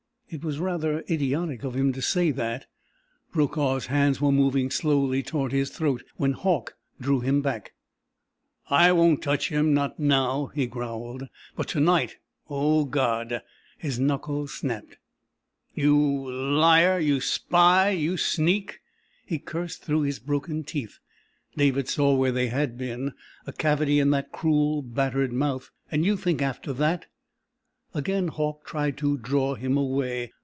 [0.33, 2.65] It was rather idiotic of him to say that.
[3.33, 7.73] Brokaw's hands were moving slowly toward his throat when Hauck drew him back.
[8.69, 11.27] "I won't touch him not now," he growled.
[11.57, 12.15] "But to night
[12.49, 13.41] oh, God!"
[13.77, 14.95] His knuckles snapped.
[15.73, 16.97] "You liar!
[16.97, 17.89] You spy!
[17.89, 18.79] You sneak!"
[19.25, 20.99] he cursed through his broken teeth.
[21.57, 23.11] David saw where they had been
[23.45, 25.71] a cavity in that cruel, battered mouth.
[25.91, 27.07] "And you think, after that...."
[27.93, 30.31] Again Hauck tried to draw him away.